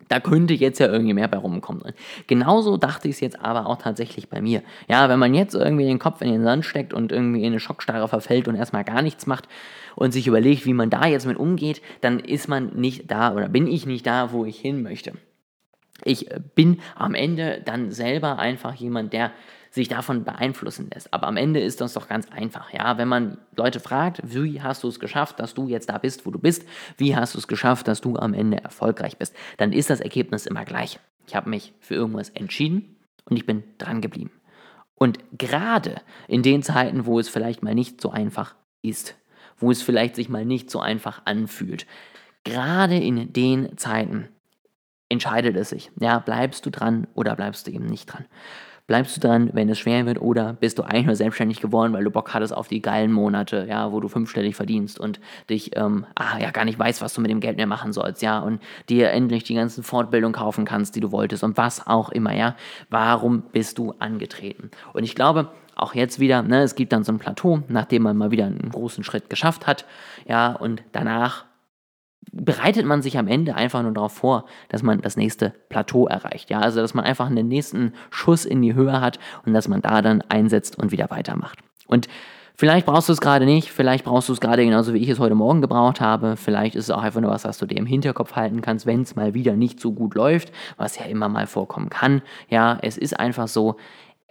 da 0.10 0.20
könnte 0.20 0.54
jetzt 0.54 0.80
ja 0.80 0.88
irgendwie 0.88 1.14
mehr 1.14 1.28
bei 1.28 1.38
rumkommen. 1.38 1.84
Genauso 2.28 2.78
dachte 2.78 3.08
ich 3.08 3.16
es 3.16 3.20
jetzt 3.22 3.40
aber 3.40 3.68
auch 3.68 3.78
tatsächlich 3.78 4.28
bei 4.28 4.42
mir. 4.42 4.64
Ja, 4.90 5.08
wenn 5.08 5.20
man 5.20 5.34
jetzt 5.34 5.56
irgendwie 5.56 5.86
den 5.86 6.00
Kopf 6.00 6.22
in 6.22 6.32
den 6.32 6.44
Sand 6.44 6.66
steckt 6.66 6.94
und 6.94 7.12
irgendwie 7.12 7.42
in 7.42 7.48
eine 7.48 7.60
Schockstarre 7.60 8.08
verfällt 8.08 8.48
und 8.48 8.56
erstmal 8.56 8.84
gar 8.84 9.02
nichts 9.02 9.28
macht 9.28 9.48
und 9.96 10.12
sich 10.12 10.28
überlegt, 10.28 10.66
wie 10.66 10.74
man 10.74 10.90
da 10.90 11.06
jetzt 11.06 11.28
mit 11.28 11.38
umgeht, 11.38 11.82
dann 12.02 12.20
ist 12.20 12.50
man 12.50 12.76
nicht 12.76 13.10
da 13.10 13.34
oder 13.34 13.48
bin 13.48 13.68
ich 13.68 13.86
nicht 13.86 14.06
da, 14.06 14.34
wo 14.34 14.46
ich 14.46 14.60
hin 14.60 14.82
möchte. 14.82 15.14
Ich 16.04 16.30
bin 16.56 16.80
am 16.96 17.14
Ende 17.14 17.62
dann 17.64 17.92
selber 17.92 18.40
einfach 18.40 18.74
jemand, 18.74 19.14
der 19.14 19.32
sich 19.72 19.88
davon 19.88 20.24
beeinflussen 20.24 20.90
lässt. 20.94 21.14
Aber 21.14 21.28
am 21.28 21.38
Ende 21.38 21.60
ist 21.60 21.82
das 21.82 21.94
doch 21.94 22.08
ganz 22.08 22.30
einfach. 22.32 22.74
Ja, 22.74 22.98
wenn 22.98 23.08
man 23.08 23.38
Leute 23.56 23.80
fragt, 23.80 24.22
wie 24.24 24.62
hast 24.62 24.84
du 24.84 24.88
es 24.88 25.00
geschafft, 25.00 25.40
dass 25.40 25.54
du 25.54 25.68
jetzt 25.68 25.90
da 25.90 25.98
bist, 25.98 26.26
wo 26.26 26.32
du 26.32 26.40
bist, 26.40 26.66
wie 26.98 27.16
hast 27.16 27.36
du 27.36 27.40
es 27.40 27.48
geschafft, 27.48 27.88
dass 27.88 28.02
du 28.02 28.16
am 28.16 28.34
Ende 28.34 28.64
erfolgreich 28.64 29.18
bist, 29.18 29.36
dann 29.58 29.72
ist 29.72 29.90
das 29.90 30.00
Ergebnis 30.02 30.46
immer 30.46 30.66
gleich. 30.66 31.00
Ich 31.28 31.36
habe 31.36 31.50
mich 31.50 31.74
für 31.80 31.96
irgendwas 31.96 32.30
entschieden 32.30 32.98
und 33.26 33.38
ich 33.38 33.46
bin 33.46 33.64
dran 33.78 34.02
geblieben. 34.02 34.32
Und 34.96 35.20
gerade 35.38 36.02
in 36.28 36.44
den 36.44 36.64
Zeiten, 36.64 37.06
wo 37.06 37.20
es 37.20 37.30
vielleicht 37.30 37.64
mal 37.64 37.76
nicht 37.76 38.02
so 38.02 38.12
einfach 38.12 38.56
ist, 38.82 39.16
wo 39.58 39.72
es 39.72 39.82
vielleicht 39.82 40.16
sich 40.16 40.30
mal 40.30 40.46
nicht 40.46 40.70
so 40.70 40.80
einfach 40.80 41.22
anfühlt, 41.26 41.86
gerade 42.44 42.98
in 42.98 43.32
den 43.32 43.78
Zeiten 43.78 44.30
entscheidet 45.10 45.56
es 45.56 45.70
sich. 45.70 45.92
Ja, 46.00 46.20
bleibst 46.20 46.66
du 46.66 46.70
dran 46.70 47.08
oder 47.14 47.36
bleibst 47.36 47.68
du 47.68 47.72
eben 47.72 47.86
nicht 47.86 48.08
dran? 48.08 48.26
Bleibst 48.90 49.16
du 49.16 49.22
dran, 49.22 49.52
wenn 49.54 49.70
es 49.70 49.78
schwer 49.78 50.08
wird, 50.08 50.20
oder 50.20 50.54
bist 50.54 50.80
du 50.80 50.82
eigentlich 50.82 51.06
nur 51.06 51.16
selbstständig 51.16 51.62
geworden, 51.62 51.94
weil 51.94 52.04
du 52.04 52.10
Bock 52.10 52.34
hattest 52.34 52.56
auf 52.56 52.68
die 52.68 52.82
geilen 52.82 53.12
Monate, 53.12 53.68
ja, 53.70 53.92
wo 53.92 54.00
du 54.00 54.08
fünfstellig 54.08 54.56
verdienst 54.56 55.00
und 55.00 55.20
dich, 55.48 55.78
ähm, 55.78 56.08
ah, 56.16 56.40
ja, 56.40 56.50
gar 56.50 56.66
nicht 56.66 56.80
weißt, 56.80 57.00
was 57.04 57.14
du 57.14 57.22
mit 57.22 57.30
dem 57.30 57.40
Geld 57.40 57.58
mehr 57.58 57.68
machen 57.68 57.94
sollst, 57.94 58.24
ja, 58.24 58.40
und 58.40 58.60
dir 58.90 59.12
endlich 59.12 59.44
die 59.44 59.54
ganzen 59.54 59.84
Fortbildungen 59.84 60.34
kaufen 60.34 60.66
kannst, 60.66 60.96
die 60.96 61.02
du 61.02 61.12
wolltest 61.12 61.44
und 61.44 61.56
was 61.56 61.86
auch 61.86 62.10
immer, 62.10 62.36
ja. 62.36 62.56
Warum 62.90 63.44
bist 63.52 63.78
du 63.78 63.94
angetreten? 64.00 64.72
Und 64.94 65.04
ich 65.04 65.14
glaube, 65.14 65.50
auch 65.76 65.94
jetzt 65.94 66.20
wieder, 66.20 66.42
ne, 66.42 66.64
es 66.64 66.74
gibt 66.74 66.92
dann 66.92 67.04
so 67.04 67.12
ein 67.12 67.20
Plateau, 67.20 67.62
nachdem 67.68 68.02
man 68.02 68.18
mal 68.18 68.32
wieder 68.32 68.48
einen 68.48 68.72
großen 68.72 69.04
Schritt 69.04 69.30
geschafft 69.30 69.68
hat, 69.68 69.86
ja, 70.28 70.52
und 70.54 70.82
danach 70.94 71.46
bereitet 72.32 72.86
man 72.86 73.02
sich 73.02 73.18
am 73.18 73.28
Ende 73.28 73.56
einfach 73.56 73.82
nur 73.82 73.92
darauf 73.92 74.14
vor, 74.14 74.46
dass 74.70 74.84
man 74.84 75.02
das 75.02 75.18
nächste 75.18 75.54
Plateau 75.70 76.08
erreicht. 76.08 76.50
Ja, 76.50 76.60
also 76.60 76.82
dass 76.82 76.94
man 76.94 77.06
einfach 77.06 77.28
einen 77.28 77.48
nächsten 77.48 77.94
Schuss 78.12 78.46
in 78.46 78.62
die 78.62 78.74
Höhe 78.74 79.02
hat 79.02 79.20
und 79.46 79.54
dass 79.54 79.68
man 79.68 79.82
da 79.82 80.02
dann 80.02 80.22
einsetzt 80.24 80.78
und 80.78 80.92
wieder 80.92 81.10
weitermacht. 81.10 81.60
Und 81.88 82.08
vielleicht 82.56 82.86
brauchst 82.86 83.10
du 83.10 83.14
es 83.14 83.22
gerade 83.22 83.46
nicht, 83.46 83.72
vielleicht 83.72 84.06
brauchst 84.06 84.30
du 84.30 84.34
es 84.34 84.42
gerade 84.42 84.64
genauso 84.64 84.94
wie 84.94 85.00
ich 85.00 85.10
es 85.10 85.20
heute 85.20 85.36
Morgen 85.36 85.62
gebraucht 85.62 86.02
habe. 86.02 86.36
Vielleicht 86.36 86.76
ist 86.76 86.86
es 86.86 86.92
auch 86.92 87.02
einfach 87.02 87.22
nur 87.22 87.32
was, 87.32 87.46
was 87.46 87.58
du 87.58 87.66
dir 87.66 87.78
im 87.78 87.86
Hinterkopf 87.86 88.36
halten 88.36 88.62
kannst, 88.62 88.86
wenn 88.86 89.02
es 89.02 89.16
mal 89.16 89.34
wieder 89.34 89.56
nicht 89.56 89.80
so 89.80 89.92
gut 89.92 90.14
läuft, 90.16 90.52
was 90.78 90.98
ja 90.98 91.06
immer 91.06 91.30
mal 91.30 91.48
vorkommen 91.48 91.90
kann. 91.90 92.22
Ja, 92.50 92.78
es 92.82 92.98
ist 92.98 93.20
einfach 93.20 93.48
so, 93.48 93.78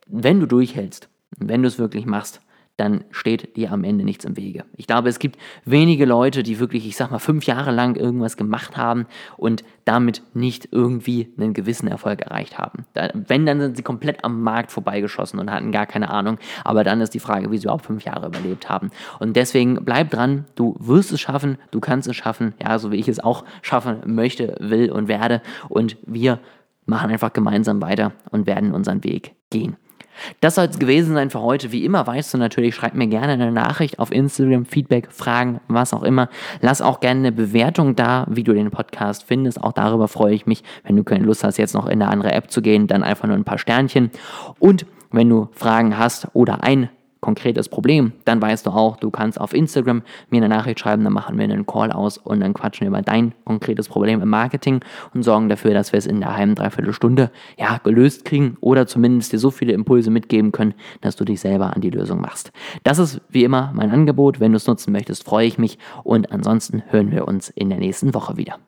wenn 0.06 0.40
du 0.40 0.46
durchhältst, 0.46 1.08
wenn 1.36 1.62
du 1.62 1.68
es 1.68 1.78
wirklich 1.78 2.06
machst, 2.06 2.40
dann 2.78 3.04
steht 3.10 3.56
dir 3.56 3.72
am 3.72 3.82
Ende 3.82 4.04
nichts 4.04 4.24
im 4.24 4.36
Wege. 4.36 4.64
Ich 4.76 4.86
glaube, 4.86 5.08
es 5.08 5.18
gibt 5.18 5.36
wenige 5.64 6.04
Leute, 6.04 6.44
die 6.44 6.60
wirklich, 6.60 6.86
ich 6.86 6.96
sag 6.96 7.10
mal, 7.10 7.18
fünf 7.18 7.44
Jahre 7.44 7.72
lang 7.72 7.96
irgendwas 7.96 8.36
gemacht 8.36 8.76
haben 8.76 9.06
und 9.36 9.64
damit 9.84 10.22
nicht 10.32 10.68
irgendwie 10.70 11.32
einen 11.36 11.54
gewissen 11.54 11.88
Erfolg 11.88 12.22
erreicht 12.22 12.56
haben. 12.56 12.86
Da, 12.94 13.10
wenn, 13.14 13.46
dann 13.46 13.60
sind 13.60 13.76
sie 13.76 13.82
komplett 13.82 14.24
am 14.24 14.42
Markt 14.42 14.70
vorbeigeschossen 14.70 15.40
und 15.40 15.50
hatten 15.50 15.72
gar 15.72 15.86
keine 15.86 16.08
Ahnung. 16.08 16.38
Aber 16.62 16.84
dann 16.84 17.00
ist 17.00 17.14
die 17.14 17.20
Frage, 17.20 17.50
wie 17.50 17.58
sie 17.58 17.64
überhaupt 17.64 17.86
fünf 17.86 18.04
Jahre 18.04 18.28
überlebt 18.28 18.68
haben. 18.68 18.90
Und 19.18 19.34
deswegen 19.34 19.84
bleib 19.84 20.10
dran, 20.10 20.44
du 20.54 20.76
wirst 20.78 21.10
es 21.10 21.20
schaffen, 21.20 21.58
du 21.72 21.80
kannst 21.80 22.06
es 22.06 22.14
schaffen, 22.14 22.54
ja, 22.62 22.78
so 22.78 22.92
wie 22.92 22.96
ich 22.96 23.08
es 23.08 23.18
auch 23.18 23.44
schaffen 23.60 24.02
möchte, 24.06 24.54
will 24.60 24.92
und 24.92 25.08
werde. 25.08 25.42
Und 25.68 25.96
wir 26.06 26.38
machen 26.86 27.10
einfach 27.10 27.32
gemeinsam 27.32 27.82
weiter 27.82 28.12
und 28.30 28.46
werden 28.46 28.72
unseren 28.72 29.02
Weg 29.02 29.34
gehen. 29.50 29.76
Das 30.40 30.54
soll 30.54 30.66
es 30.66 30.78
gewesen 30.78 31.14
sein 31.14 31.30
für 31.30 31.40
heute. 31.40 31.72
Wie 31.72 31.84
immer 31.84 32.06
weißt 32.06 32.34
du 32.34 32.38
natürlich, 32.38 32.74
schreib 32.74 32.94
mir 32.94 33.06
gerne 33.06 33.32
eine 33.32 33.52
Nachricht 33.52 33.98
auf 33.98 34.12
Instagram, 34.12 34.66
Feedback, 34.66 35.08
Fragen, 35.10 35.60
was 35.68 35.94
auch 35.94 36.02
immer. 36.02 36.28
Lass 36.60 36.82
auch 36.82 37.00
gerne 37.00 37.20
eine 37.20 37.32
Bewertung 37.32 37.96
da, 37.96 38.26
wie 38.28 38.44
du 38.44 38.52
den 38.52 38.70
Podcast 38.70 39.24
findest. 39.24 39.62
Auch 39.62 39.72
darüber 39.72 40.08
freue 40.08 40.34
ich 40.34 40.46
mich. 40.46 40.62
Wenn 40.84 40.96
du 40.96 41.04
keine 41.04 41.24
Lust 41.24 41.44
hast, 41.44 41.56
jetzt 41.56 41.74
noch 41.74 41.86
in 41.86 42.02
eine 42.02 42.10
andere 42.10 42.32
App 42.32 42.50
zu 42.50 42.62
gehen, 42.62 42.86
dann 42.86 43.02
einfach 43.02 43.26
nur 43.26 43.36
ein 43.36 43.44
paar 43.44 43.58
Sternchen. 43.58 44.10
Und 44.58 44.86
wenn 45.10 45.28
du 45.28 45.48
Fragen 45.52 45.98
hast 45.98 46.28
oder 46.34 46.62
ein 46.62 46.90
konkretes 47.20 47.68
Problem, 47.68 48.12
dann 48.24 48.40
weißt 48.40 48.66
du 48.66 48.70
auch, 48.70 48.96
du 48.96 49.10
kannst 49.10 49.40
auf 49.40 49.52
Instagram 49.52 50.02
mir 50.30 50.38
eine 50.38 50.48
Nachricht 50.48 50.80
schreiben, 50.80 51.04
dann 51.04 51.12
machen 51.12 51.36
wir 51.36 51.44
einen 51.44 51.66
Call 51.66 51.92
aus 51.92 52.18
und 52.18 52.40
dann 52.40 52.54
quatschen 52.54 52.82
wir 52.82 52.88
über 52.88 53.02
dein 53.02 53.34
konkretes 53.44 53.88
Problem 53.88 54.22
im 54.22 54.28
Marketing 54.28 54.80
und 55.14 55.22
sorgen 55.22 55.48
dafür, 55.48 55.74
dass 55.74 55.92
wir 55.92 55.98
es 55.98 56.06
in 56.06 56.20
der 56.20 56.36
halben, 56.36 56.54
dreiviertel 56.54 56.92
Stunde 56.92 57.30
ja, 57.58 57.78
gelöst 57.82 58.24
kriegen 58.24 58.56
oder 58.60 58.86
zumindest 58.86 59.32
dir 59.32 59.38
so 59.38 59.50
viele 59.50 59.72
Impulse 59.72 60.10
mitgeben 60.10 60.52
können, 60.52 60.74
dass 61.00 61.16
du 61.16 61.24
dich 61.24 61.40
selber 61.40 61.74
an 61.74 61.80
die 61.80 61.90
Lösung 61.90 62.20
machst. 62.20 62.52
Das 62.84 62.98
ist 62.98 63.20
wie 63.28 63.44
immer 63.44 63.72
mein 63.74 63.90
Angebot. 63.90 64.40
Wenn 64.40 64.52
du 64.52 64.56
es 64.56 64.66
nutzen 64.66 64.92
möchtest, 64.92 65.24
freue 65.24 65.46
ich 65.46 65.58
mich 65.58 65.78
und 66.04 66.30
ansonsten 66.32 66.82
hören 66.88 67.10
wir 67.10 67.26
uns 67.26 67.48
in 67.50 67.70
der 67.70 67.78
nächsten 67.78 68.14
Woche 68.14 68.36
wieder. 68.36 68.58